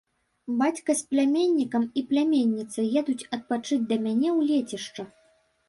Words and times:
Бацька 0.61 0.95
з 1.01 1.11
пляменнікам 1.11 1.85
і 2.01 2.03
пляменніцай 2.13 2.91
едуць 3.03 3.27
адпачыць 3.39 3.81
да 3.95 4.01
мяне 4.09 4.29
ў 4.37 4.51
лецішча. 4.51 5.03